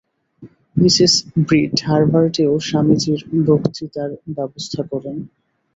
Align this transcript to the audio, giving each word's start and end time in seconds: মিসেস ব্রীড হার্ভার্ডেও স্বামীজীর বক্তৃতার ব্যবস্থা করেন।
মিসেস 0.75 1.13
ব্রীড 1.41 1.73
হার্ভার্ডেও 1.87 2.53
স্বামীজীর 2.67 3.19
বক্তৃতার 3.47 4.11
ব্যবস্থা 4.35 4.81
করেন। 4.91 5.17